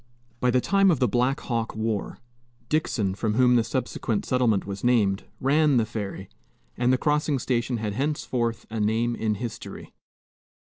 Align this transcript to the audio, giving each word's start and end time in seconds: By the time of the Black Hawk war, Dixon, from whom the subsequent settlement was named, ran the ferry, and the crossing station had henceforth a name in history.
By 0.39 0.49
the 0.49 0.59
time 0.61 0.89
of 0.89 0.97
the 0.97 1.07
Black 1.07 1.41
Hawk 1.41 1.75
war, 1.75 2.17
Dixon, 2.69 3.13
from 3.13 3.35
whom 3.35 3.55
the 3.55 3.63
subsequent 3.63 4.25
settlement 4.25 4.65
was 4.65 4.83
named, 4.83 5.25
ran 5.39 5.77
the 5.77 5.85
ferry, 5.85 6.27
and 6.75 6.91
the 6.91 6.97
crossing 6.97 7.37
station 7.37 7.77
had 7.77 7.93
henceforth 7.93 8.65
a 8.71 8.79
name 8.79 9.15
in 9.15 9.35
history. 9.35 9.93